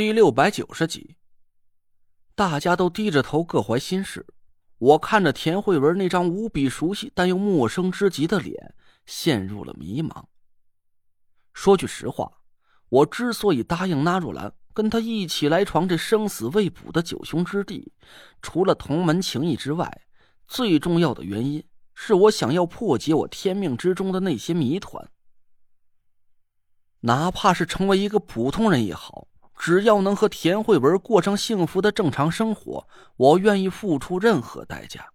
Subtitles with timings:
[0.00, 1.18] 第六百九十集，
[2.34, 4.26] 大家都低着头，各怀心事。
[4.78, 8.74] 我看着田慧文那张无比熟悉但又陌生之极的脸，
[9.04, 10.24] 陷入了迷茫。
[11.52, 12.32] 说句实话，
[12.88, 17.92] 我之所以答应纳若兰跟他一起来闯这生死未卜的九凶之地，
[18.40, 20.06] 除了同门情谊之外，
[20.48, 21.62] 最重要的原因
[21.94, 25.10] 是我想要破解我天命之中的那些谜团。
[27.00, 29.26] 哪怕是成为一个普通人也好。
[29.62, 35.12] 只要能和田慧文过上幸福的正常生活，我愿意付出任何代价。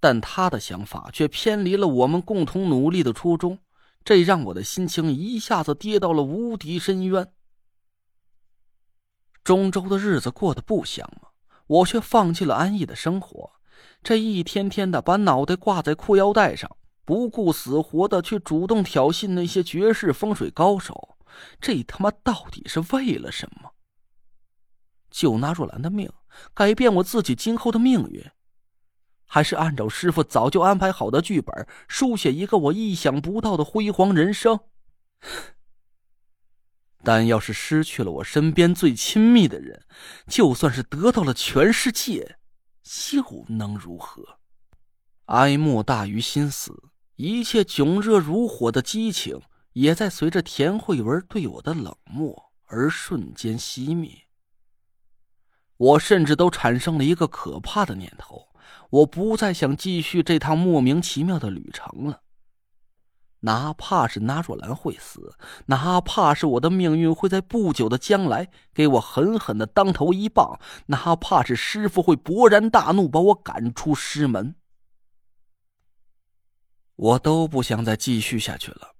[0.00, 3.60] 但他的想法却偏离了我们共同努力的初衷，
[4.04, 7.32] 这让我的心情一下子跌到了无底深渊。
[9.44, 11.28] 中州的日子过得不香吗？
[11.68, 13.52] 我却放弃了安逸的生活，
[14.02, 16.68] 这一天天的把脑袋挂在裤腰带上，
[17.04, 21.10] 不顾死活的去主动挑衅那些绝世风水高手。
[21.60, 23.72] 这他妈到底是为了什么？
[25.10, 26.10] 救纳若兰的命，
[26.54, 28.24] 改变我自己今后的命运，
[29.26, 34.60] 还是按照师傅早就安排好的剧本，书写一个我意想不到的辉煌人生？
[37.04, 39.84] 但要是失去了我身边最亲密的人，
[40.28, 42.38] 就算是得到了全世界，
[43.12, 44.38] 又能如何？
[45.26, 49.40] 哀莫大于心死，一切窘热如火的激情。
[49.72, 54.10] 也在随着田慧文对我的冷漠而瞬间熄灭。
[55.76, 58.48] 我甚至都产生了一个可怕的念头：
[58.90, 62.22] 我不再想继续这趟莫名其妙的旅程了。
[63.44, 74.54] 哪怕是纳若兰会死，哪怕是我的命运会在不久的将来给我狠狠的当头一棒，哪怕是师傅会勃然大怒把我赶出师门，
[76.94, 78.91] 我都不想再继续下去了。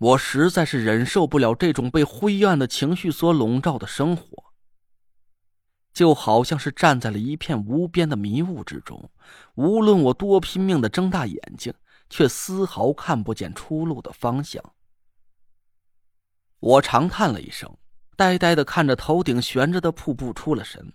[0.00, 4.54] 我实在是忍受不了这种被灰暗的情绪所笼罩的生活，
[5.92, 9.10] 就好像是站在了一片无边的迷雾之中，
[9.56, 11.74] 无论我多拼命的睁大眼睛，
[12.08, 14.72] 却丝毫看不见出路的方向。
[16.60, 17.76] 我长叹了一声，
[18.16, 20.94] 呆呆的看着头顶悬着的瀑布，出了神。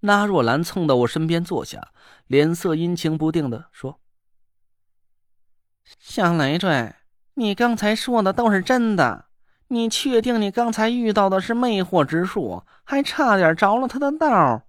[0.00, 1.92] 那若兰蹭到我身边坐下，
[2.28, 4.00] 脸色阴晴不定的说
[5.98, 6.94] ：“小累赘。”
[7.38, 9.26] 你刚才说的都是真的？
[9.68, 14.64] 你确定你刚才遇到的是魅惑之术，还差点着了他的道？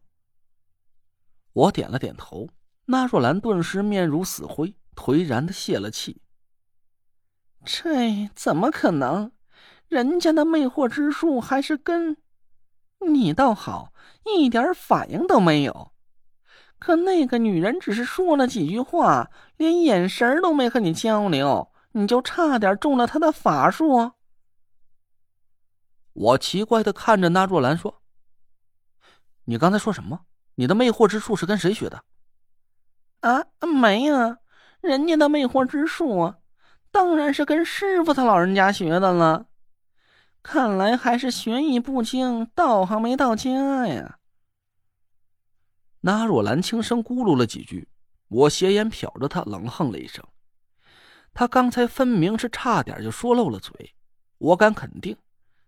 [1.54, 2.48] 我点了点头。
[2.86, 6.22] 那若兰顿时面如死灰，颓然的泄了气。
[7.66, 9.32] 这怎么可能？
[9.88, 12.18] 人家的魅惑之术还是跟……
[13.00, 13.94] 你倒好，
[14.26, 15.92] 一点反应都没有。
[16.78, 21.72] 可那个女人只是说了几句话，连眼神都没和你交流。
[22.00, 24.14] 你就差点中了他的法术。
[26.14, 28.02] 我奇怪的看着那若兰说
[29.46, 30.22] ：“你刚才说什么？
[30.56, 32.04] 你的魅惑之术是跟谁学的？”
[33.22, 34.38] 啊，没呀，
[34.82, 36.38] 人家的魅惑之术啊，
[36.90, 39.48] 当然是跟师傅他老人家学的了。
[40.42, 44.20] 看来还是学艺不精，道行没到家呀。
[46.02, 47.90] 那若兰轻声咕噜了几句，
[48.30, 50.26] 我斜眼瞟着他，冷哼了一声。
[51.40, 53.96] 他刚才分明是差点就说漏了嘴，
[54.40, 55.16] 我敢肯定，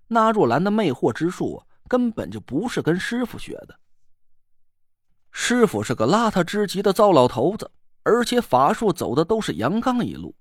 [0.09, 3.80] 那若兰的魅惑之术根本就不是跟师傅学的。
[5.32, 7.72] 师傅是个邋遢之极的糟老头子，
[8.04, 10.36] 而且法术走的都是阳刚一路。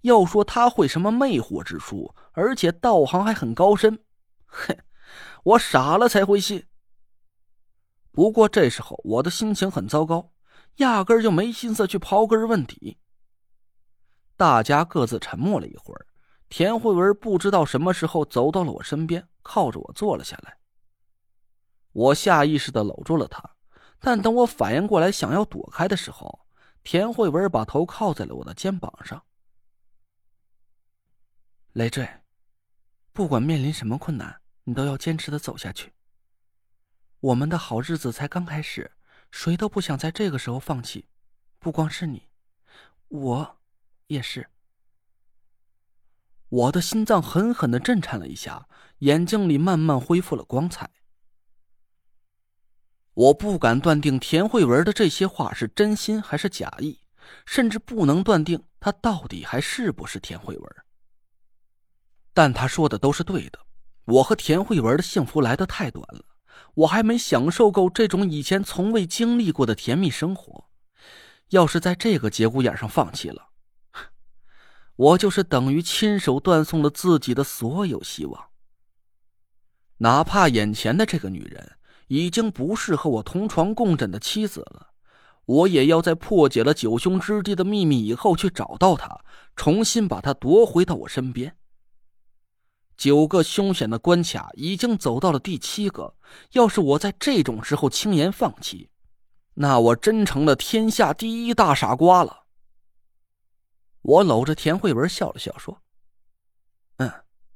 [0.00, 4.00] 要说他会什么魅惑之术，而且道行还很高深，
[4.46, 4.76] 哼，
[5.44, 6.66] 我傻了才会信。
[8.10, 10.32] 不过这时候我的心情很糟糕，
[10.78, 12.98] 压根就没心思去刨根问底。
[14.42, 16.04] 大家各自沉默了一会儿，
[16.48, 20.58] 田慧文不知道什么时候走到了我身边，靠着我坐了下来。
[21.92, 23.54] 我下意识的搂住了他，
[24.00, 26.44] 但等我反应过来想要躲开的时候，
[26.82, 29.22] 田慧文把头靠在了我的肩膀上。
[31.74, 32.08] 累赘，
[33.12, 35.92] 不管面临什么困难，你都要坚持的走下去。
[37.20, 38.90] 我们的好日子才刚开始，
[39.30, 41.06] 谁都不想在这个时候放弃，
[41.60, 42.28] 不光是你，
[43.06, 43.61] 我。
[44.12, 44.46] 也是，
[46.50, 48.68] 我的心脏狠狠的震颤了一下，
[48.98, 50.90] 眼睛里慢慢恢复了光彩。
[53.14, 57.00] 我不敢断定田慧文的这些话是真心还是假意，
[57.46, 60.76] 甚至不能断定他到底还是不是田慧文。
[62.34, 63.58] 但他说的都是对的，
[64.04, 66.22] 我和田慧文的幸福来得太短了，
[66.74, 70.68] 我还没享受够这种以前从未经历过的甜蜜生活。
[71.48, 73.50] 要是在这个节骨眼上放弃了，
[74.96, 78.48] 我就是等于亲手断送了自己的所有希望。
[79.98, 81.72] 哪怕眼前的这个女人
[82.08, 84.88] 已经不是和我同床共枕的妻子了，
[85.46, 89.24] 我也要在破解了九兄之地的秘密以后去找到她，
[89.56, 91.56] 重新把她夺回到我身边。
[92.96, 96.14] 九个凶险的关卡已经走到了第七个，
[96.52, 98.90] 要是我在这种时候轻言放弃，
[99.54, 102.41] 那我真成了天下第一大傻瓜了。
[104.02, 105.80] 我搂着田慧文笑了笑，说
[106.98, 107.10] ：“嗯，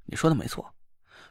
[0.04, 0.74] 你说的没错。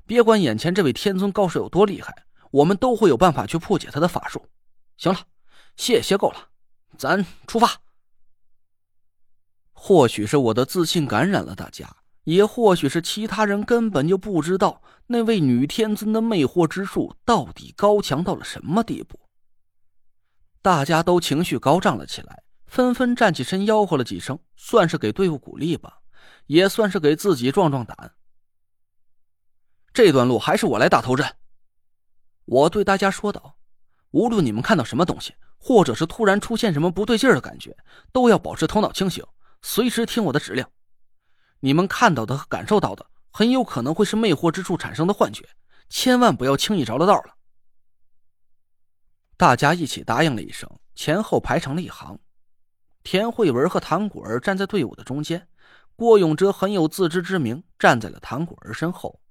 [0.06, 4.46] 别管眼前这位天尊高手有多厉害，我们都会有办法去破解他的法术。
[4.98, 5.20] 行了，
[5.78, 6.50] 谢谢够了，
[6.98, 7.82] 咱出发。
[9.74, 19.20] 或许是我的自信感染了大家，也或许是其他人根本就不知道那位女天尊的魅惑之术到底高强到了什么地步。
[20.62, 22.44] 大家都情绪高涨了起来。”
[22.76, 26.02] 纷纷站起身，吆喝了几声，算是给队伍鼓励吧，
[26.48, 28.14] 也算是给自己壮壮胆。
[29.94, 31.38] 这段路还是我来打头阵。
[32.44, 33.56] 我对大家说道
[34.12, 37.78] ：“无论你们看到什么东西，或者是突然出现什么不对劲的感觉，
[38.12, 39.24] 都要保持头脑清醒，
[39.62, 40.66] 随时听我的指令。
[41.62, 45.48] 你们看到的和感受到的，很有可能会是魅惑之处产生的幻觉，
[45.88, 47.38] 千万不要轻易着了道了。”
[49.38, 52.20] 大家一起答应了一声，前后排成了一行。
[53.06, 55.48] 田慧文和唐果儿站在队伍的中间，
[55.96, 59.22] 郭永哲很有自知之明，站在了唐果儿身后。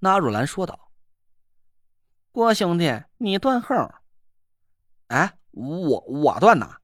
[0.00, 0.90] 纳若兰说道
[2.32, 3.88] ：“郭兄弟，你断后。
[5.06, 6.80] ”“哎，我我断哪？”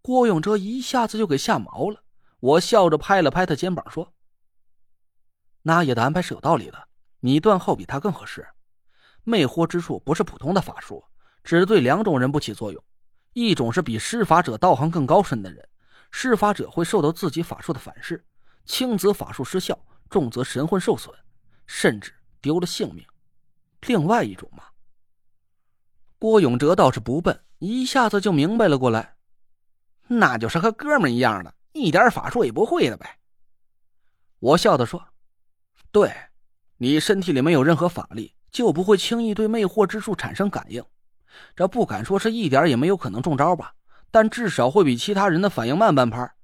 [0.00, 2.04] 郭永哲一下子就给吓毛了。
[2.38, 4.14] 我笑着拍了拍他肩膀，说
[5.62, 6.86] ：“那爷的安排是有道理的，
[7.18, 8.46] 你断后比他更合适。
[9.24, 11.04] 魅惑之术不是普通的法术，
[11.42, 12.80] 只对两种人不起作用。”
[13.34, 15.68] 一种是比施法者道行更高深的人，
[16.10, 18.24] 施法者会受到自己法术的反噬，
[18.64, 19.78] 轻则法术失效，
[20.08, 21.12] 重则神魂受损，
[21.66, 23.04] 甚至丢了性命。
[23.86, 24.64] 另外一种嘛，
[26.18, 29.16] 郭永哲倒是不笨，一下子就明白了过来，
[30.06, 33.18] 那就是和哥们一样的，一点法术也不会的呗。
[34.38, 35.08] 我笑着说
[35.90, 36.14] ：“对，
[36.76, 40.84] 你身体里没有任何法力，就不会轻易对魅惑之术产生感应。”
[41.56, 43.74] 这不敢说是一点也没有可能中招吧，
[44.10, 46.34] 但至少会比其他人的反应慢半拍，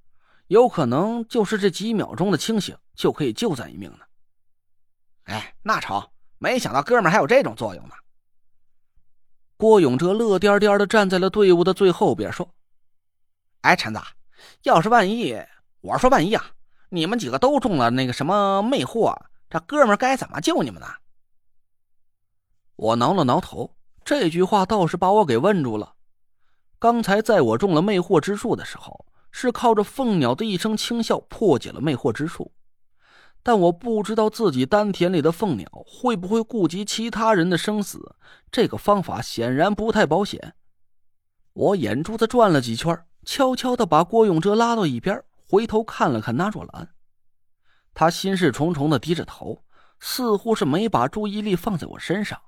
[0.47, 3.99] 有可能就是这几秒钟的清醒就可以救咱一命呢。
[5.23, 6.05] 哎，那成，
[6.39, 7.95] 没想到哥们还有这种作用呢。
[9.57, 12.49] 郭永哲乐颠颠的站在了队伍的最后边，说
[13.61, 13.99] ：“哎，陈子，
[14.63, 15.39] 要是万一，
[15.81, 16.43] 我说万一啊，
[16.89, 19.15] 你们几个都中了那个什么魅惑，
[19.49, 20.87] 这哥们该怎么救你们呢？”
[22.75, 23.75] 我挠了挠头。
[24.03, 25.93] 这句话倒是把我给问住了。
[26.79, 32.51] 刚才在我中了魅惑之术的时候，是靠着凤鸟的一声轻笑破解了魅惑之术，
[33.43, 38.15] 但我不知道自己丹田里的凤鸟会不会顾及其他人的生死。
[38.51, 40.55] 这个方法显然不太保险。
[41.53, 46.89] 我眼珠子转了几圈，悄悄的把郭永哲拉到一边，回头看了看那若兰，
[47.93, 49.63] 他心事重重的低着头，
[49.99, 52.41] 似乎是没把注意力放在我身上。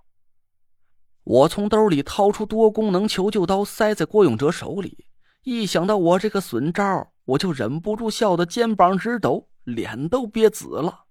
[1.24, 5.06] 我从兜里掏出多功能求救刀，塞在郭永哲手里。
[5.44, 11.06] 一想到我这个损招，我就忍不住笑得肩膀直抖，脸都憋紫了。